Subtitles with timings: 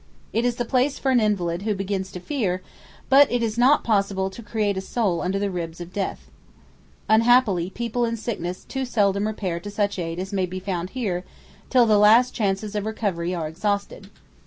[0.33, 2.63] It is the place for an invalid who begins to fear,
[3.07, 6.31] but it is not possible to "create a soul under the ribs of death."
[7.07, 10.91] Unhappily, people in sickness too seldom repair to such aid as may here be found
[11.69, 14.09] till the last chances of recovery are exhausted.